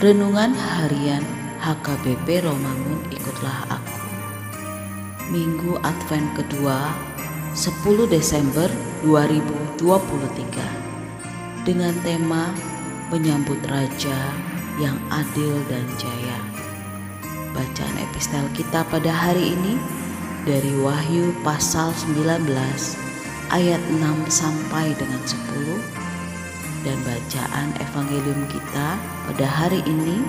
Renungan 0.00 0.56
Harian 0.56 1.20
HKBP 1.60 2.40
Romangun 2.40 3.04
Ikutlah 3.12 3.68
Aku. 3.68 4.00
Minggu 5.28 5.76
Advent 5.84 6.24
kedua 6.40 6.88
10 7.52 8.08
Desember 8.08 8.64
2023 9.04 11.68
Dengan 11.68 11.92
tema 12.00 12.48
Menyambut 13.12 13.60
Raja 13.68 14.32
yang 14.80 14.96
Adil 15.12 15.60
dan 15.68 15.84
Jaya. 16.00 16.40
Bacaan 17.52 18.00
epistel 18.00 18.48
kita 18.56 18.80
pada 18.88 19.12
hari 19.12 19.52
ini 19.52 19.76
dari 20.48 20.80
Wahyu 20.80 21.36
pasal 21.44 21.92
19 22.08 22.48
ayat 23.52 23.82
6 24.00 24.32
sampai 24.32 24.96
dengan 24.96 25.20
10 25.28 25.99
dan 26.80 26.96
bacaan 27.04 27.76
evangelium 27.80 28.48
kita 28.48 28.96
pada 29.28 29.46
hari 29.46 29.84
ini 29.84 30.24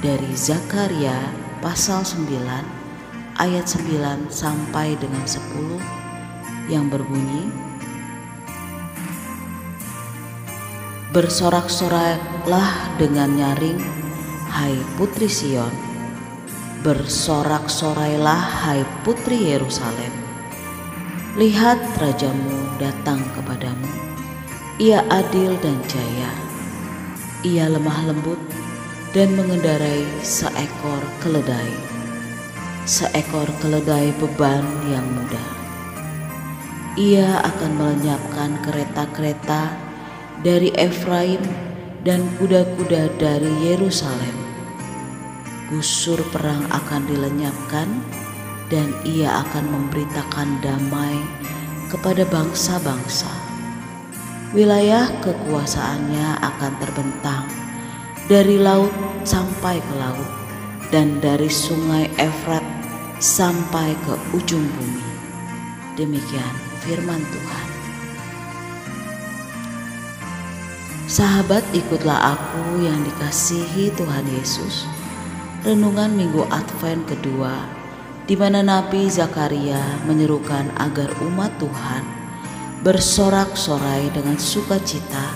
dari 0.00 0.32
Zakaria 0.32 1.16
pasal 1.60 2.04
9 2.04 2.28
ayat 3.36 3.64
9 3.68 4.32
sampai 4.32 4.96
dengan 4.96 5.24
10 5.24 6.72
yang 6.72 6.88
berbunyi 6.88 7.66
Bersorak-soraklah 11.16 13.00
dengan 13.00 13.32
nyaring 13.40 13.80
hai 14.52 14.76
putri 15.00 15.32
Sion. 15.32 15.72
Bersorak-sorailah 16.84 18.68
hai 18.68 18.84
putri 19.00 19.48
Yerusalem. 19.48 20.12
Lihat 21.40 21.80
rajamu 21.96 22.76
datang 22.76 23.24
kepadamu 23.32 24.15
ia 24.76 25.00
adil 25.08 25.56
dan 25.64 25.80
jaya. 25.88 26.28
Ia 27.40 27.64
lemah 27.72 28.12
lembut 28.12 28.36
dan 29.16 29.32
mengendarai 29.32 30.04
seekor 30.20 31.00
keledai. 31.24 31.72
Seekor 32.84 33.48
keledai 33.64 34.12
beban 34.20 34.60
yang 34.92 35.06
mudah. 35.16 35.48
Ia 37.00 37.40
akan 37.40 37.72
melenyapkan 37.72 38.60
kereta-kereta 38.68 39.72
dari 40.44 40.68
Efraim 40.76 41.40
dan 42.04 42.28
kuda-kuda 42.36 43.16
dari 43.16 43.52
Yerusalem. 43.64 44.36
Gusur 45.72 46.20
perang 46.36 46.68
akan 46.68 47.08
dilenyapkan 47.08 47.88
dan 48.68 48.92
ia 49.08 49.40
akan 49.40 49.72
memberitakan 49.72 50.60
damai 50.60 51.16
kepada 51.88 52.28
bangsa-bangsa 52.28 53.45
wilayah 54.56 55.12
kekuasaannya 55.20 56.40
akan 56.40 56.72
terbentang 56.80 57.44
dari 58.24 58.56
laut 58.56 58.88
sampai 59.20 59.76
ke 59.84 59.94
laut 60.00 60.30
dan 60.88 61.20
dari 61.20 61.52
sungai 61.52 62.08
Efrat 62.16 62.64
sampai 63.20 63.92
ke 64.08 64.16
ujung 64.32 64.64
bumi. 64.64 65.04
Demikian 66.00 66.54
firman 66.80 67.20
Tuhan. 67.20 67.68
Sahabat 71.04 71.60
ikutlah 71.76 72.16
aku 72.16 72.80
yang 72.80 73.04
dikasihi 73.04 73.92
Tuhan 73.92 74.24
Yesus. 74.40 74.88
Renungan 75.68 76.16
Minggu 76.16 76.48
Advent 76.48 77.04
kedua 77.04 77.60
di 78.24 78.32
mana 78.40 78.64
Nabi 78.64 79.04
Zakaria 79.12 80.00
menyerukan 80.08 80.72
agar 80.80 81.12
umat 81.28 81.52
Tuhan 81.60 82.25
bersorak-sorai 82.86 84.14
dengan 84.14 84.38
sukacita 84.38 85.34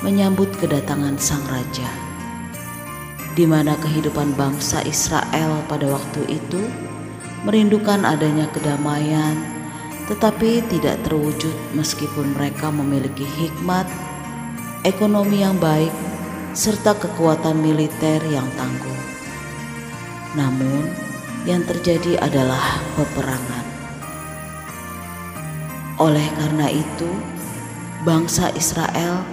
menyambut 0.00 0.48
kedatangan 0.56 1.20
Sang 1.20 1.44
Raja, 1.44 1.92
di 3.36 3.44
mana 3.44 3.76
kehidupan 3.76 4.32
bangsa 4.32 4.80
Israel 4.88 5.60
pada 5.68 5.92
waktu 5.92 6.40
itu 6.40 6.64
merindukan 7.44 8.00
adanya 8.00 8.48
kedamaian, 8.48 9.36
tetapi 10.08 10.64
tidak 10.72 10.96
terwujud 11.04 11.52
meskipun 11.76 12.32
mereka 12.32 12.72
memiliki 12.72 13.28
hikmat, 13.28 13.84
ekonomi 14.88 15.44
yang 15.44 15.60
baik, 15.60 15.92
serta 16.56 16.96
kekuatan 16.96 17.60
militer 17.60 18.24
yang 18.32 18.48
tangguh. 18.56 19.00
Namun, 20.32 20.96
yang 21.44 21.60
terjadi 21.60 22.24
adalah 22.24 22.80
peperangan. 22.96 23.75
Oleh 25.96 26.28
karena 26.36 26.68
itu, 26.68 27.08
bangsa 28.04 28.52
Israel 28.52 29.24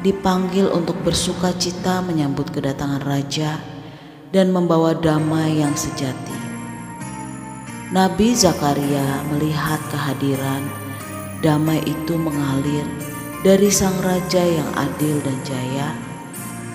dipanggil 0.00 0.72
untuk 0.72 0.96
bersuka 1.04 1.52
cita 1.56 2.00
menyambut 2.00 2.48
kedatangan 2.52 3.04
raja 3.04 3.60
dan 4.32 4.48
membawa 4.48 4.96
damai 4.96 5.60
yang 5.60 5.76
sejati. 5.76 6.36
Nabi 7.92 8.32
Zakaria 8.32 9.22
melihat 9.30 9.78
kehadiran 9.92 10.64
damai 11.44 11.84
itu 11.86 12.18
mengalir 12.18 12.82
dari 13.44 13.70
sang 13.70 13.94
raja 14.02 14.42
yang 14.42 14.66
adil 14.74 15.22
dan 15.22 15.38
jaya, 15.46 15.94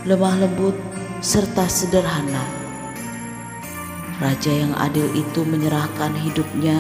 lemah 0.08 0.40
lembut 0.40 0.78
serta 1.20 1.68
sederhana. 1.68 2.46
Raja 4.22 4.54
yang 4.54 4.72
adil 4.78 5.10
itu 5.18 5.42
menyerahkan 5.42 6.14
hidupnya 6.14 6.78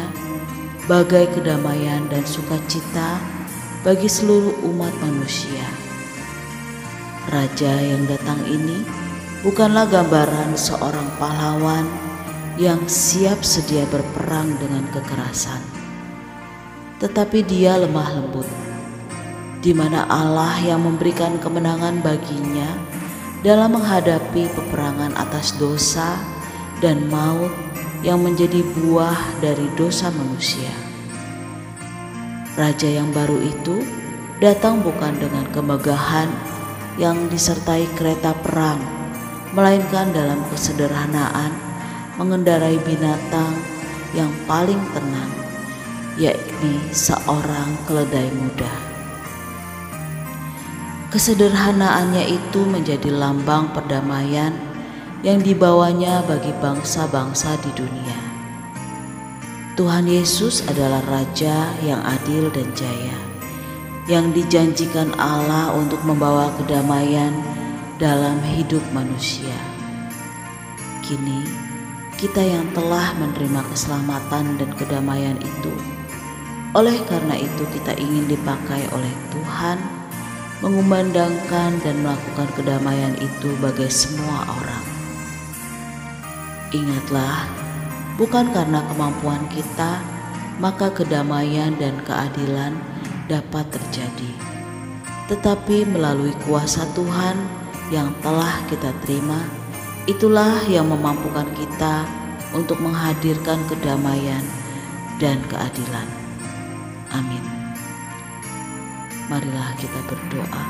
bagai 0.89 1.29
kedamaian 1.37 2.09
dan 2.09 2.25
sukacita 2.25 3.21
bagi 3.85 4.09
seluruh 4.09 4.65
umat 4.65 4.93
manusia. 5.01 5.65
Raja 7.29 7.73
yang 7.77 8.09
datang 8.09 8.41
ini 8.49 8.81
bukanlah 9.45 9.85
gambaran 9.85 10.57
seorang 10.57 11.05
pahlawan 11.21 11.85
yang 12.57 12.81
siap 12.89 13.45
sedia 13.45 13.85
berperang 13.93 14.57
dengan 14.57 14.85
kekerasan, 14.89 15.61
tetapi 16.97 17.45
dia 17.45 17.77
lemah 17.77 18.17
lembut, 18.17 18.49
di 19.61 19.73
mana 19.77 20.09
Allah 20.09 20.57
yang 20.65 20.81
memberikan 20.81 21.37
kemenangan 21.37 22.01
baginya 22.01 22.69
dalam 23.45 23.77
menghadapi 23.77 24.49
peperangan 24.53 25.13
atas 25.17 25.57
dosa 25.57 26.17
dan 26.81 27.05
maut 27.09 27.70
yang 28.01 28.21
menjadi 28.21 28.65
buah 28.77 29.41
dari 29.41 29.69
dosa 29.77 30.09
manusia. 30.09 30.73
Raja 32.57 32.89
yang 32.89 33.13
baru 33.13 33.37
itu 33.41 33.85
datang 34.41 34.81
bukan 34.81 35.15
dengan 35.21 35.45
kemegahan 35.53 36.29
yang 36.97 37.29
disertai 37.29 37.87
kereta 37.95 38.33
perang, 38.41 38.81
melainkan 39.53 40.11
dalam 40.11 40.41
kesederhanaan 40.49 41.53
mengendarai 42.19 42.75
binatang 42.83 43.55
yang 44.13 44.29
paling 44.43 44.81
tenang, 44.91 45.31
yakni 46.19 46.77
seorang 46.91 47.73
keledai 47.87 48.29
muda. 48.35 48.73
Kesederhanaannya 51.11 52.23
itu 52.31 52.61
menjadi 52.63 53.11
lambang 53.11 53.71
perdamaian 53.75 54.70
yang 55.21 55.37
dibawanya 55.41 56.25
bagi 56.25 56.49
bangsa-bangsa 56.57 57.53
di 57.61 57.71
dunia. 57.77 58.19
Tuhan 59.77 60.09
Yesus 60.09 60.65
adalah 60.65 61.01
Raja 61.05 61.77
yang 61.85 62.01
adil 62.01 62.49
dan 62.49 62.67
jaya, 62.73 63.17
yang 64.09 64.33
dijanjikan 64.33 65.13
Allah 65.21 65.73
untuk 65.77 66.01
membawa 66.03 66.49
kedamaian 66.57 67.37
dalam 68.01 68.41
hidup 68.41 68.81
manusia. 68.91 69.53
Kini, 71.05 71.45
kita 72.17 72.41
yang 72.41 72.65
telah 72.73 73.13
menerima 73.21 73.61
keselamatan 73.69 74.57
dan 74.57 74.69
kedamaian 74.73 75.37
itu, 75.37 75.73
oleh 76.73 76.97
karena 77.05 77.37
itu 77.37 77.63
kita 77.77 77.93
ingin 77.93 78.25
dipakai 78.25 78.89
oleh 78.89 79.13
Tuhan 79.29 79.77
mengumandangkan 80.61 81.77
dan 81.81 81.95
melakukan 82.05 82.49
kedamaian 82.57 83.17
itu 83.17 83.49
bagi 83.61 83.89
semua 83.89 84.45
orang. 84.45 84.90
Ingatlah, 86.71 87.51
bukan 88.15 88.47
karena 88.55 88.79
kemampuan 88.87 89.43
kita, 89.51 89.99
maka 90.55 90.87
kedamaian 90.87 91.75
dan 91.75 91.99
keadilan 92.07 92.79
dapat 93.27 93.67
terjadi, 93.71 94.31
tetapi 95.27 95.83
melalui 95.87 96.31
kuasa 96.47 96.87
Tuhan 96.95 97.35
yang 97.91 98.15
telah 98.23 98.55
kita 98.71 98.95
terima, 99.03 99.39
itulah 100.07 100.63
yang 100.71 100.87
memampukan 100.87 101.47
kita 101.59 102.07
untuk 102.55 102.79
menghadirkan 102.79 103.59
kedamaian 103.67 104.43
dan 105.19 105.43
keadilan. 105.51 106.07
Amin. 107.11 107.43
Marilah 109.27 109.75
kita 109.75 109.99
berdoa. 110.07 110.65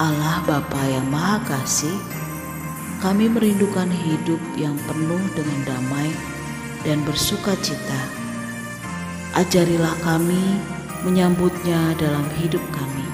Allah 0.00 0.40
Bapa 0.48 0.82
yang 0.88 1.04
Maha 1.12 1.40
Kasih, 1.44 2.00
kami 3.02 3.26
merindukan 3.26 3.90
hidup 3.90 4.38
yang 4.54 4.78
penuh 4.86 5.18
dengan 5.34 5.58
damai 5.66 6.14
dan 6.86 7.02
bersuka 7.02 7.58
cita. 7.58 8.02
Ajarilah 9.34 9.98
kami 10.06 10.62
menyambutnya 11.02 11.98
dalam 11.98 12.22
hidup 12.38 12.62
kami. 12.70 13.11